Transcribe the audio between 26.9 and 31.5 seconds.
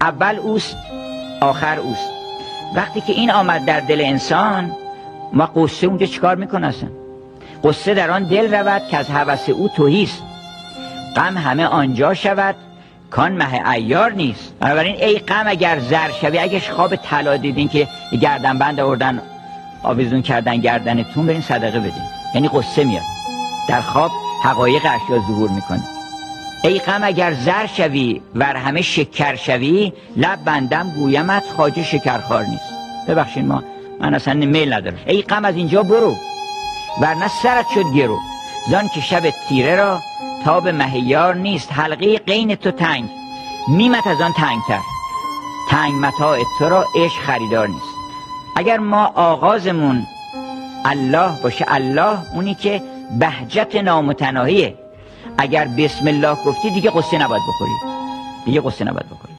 اگر زر شوی ور همه شکر شوی لب بندم گویمت